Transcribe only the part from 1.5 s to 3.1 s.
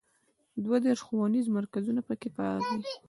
مرکزونه په کې فعال دي.